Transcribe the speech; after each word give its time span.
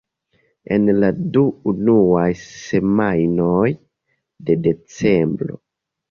En 0.75 0.87
la 1.01 1.09
du 1.33 1.41
unuaj 1.71 2.23
semajnoj 2.43 3.67
de 4.47 4.55
Decembro. 4.69 5.59